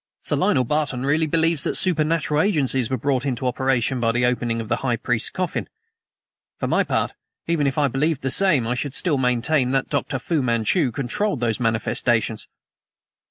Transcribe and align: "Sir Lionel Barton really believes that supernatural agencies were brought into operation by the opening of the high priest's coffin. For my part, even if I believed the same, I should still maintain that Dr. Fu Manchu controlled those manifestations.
"Sir 0.19 0.35
Lionel 0.35 0.63
Barton 0.63 1.05
really 1.05 1.27
believes 1.27 1.63
that 1.63 1.77
supernatural 1.77 2.41
agencies 2.41 2.89
were 2.89 2.97
brought 2.97 3.23
into 3.23 3.45
operation 3.45 3.99
by 3.99 4.11
the 4.11 4.25
opening 4.25 4.59
of 4.59 4.67
the 4.67 4.77
high 4.77 4.95
priest's 4.95 5.29
coffin. 5.29 5.69
For 6.57 6.65
my 6.65 6.83
part, 6.83 7.13
even 7.45 7.67
if 7.67 7.77
I 7.77 7.87
believed 7.87 8.23
the 8.23 8.31
same, 8.31 8.65
I 8.65 8.73
should 8.73 8.95
still 8.95 9.19
maintain 9.19 9.69
that 9.73 9.89
Dr. 9.91 10.17
Fu 10.17 10.41
Manchu 10.41 10.91
controlled 10.91 11.39
those 11.39 11.59
manifestations. 11.59 12.47